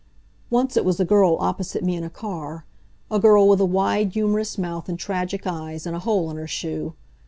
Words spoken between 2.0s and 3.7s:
a car a girl with a